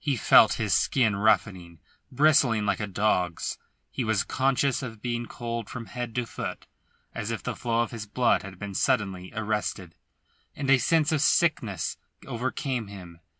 [0.00, 1.78] He felt his skin roughening,
[2.10, 3.58] bristling like a dog's;
[3.92, 6.66] he was conscious of being cold from head to foot,
[7.14, 9.94] as if the flow of his blood had been suddenly arrested;
[10.56, 11.96] and a sense of sickness
[12.26, 13.20] overcame him.